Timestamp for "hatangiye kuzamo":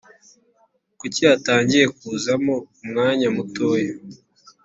1.29-2.55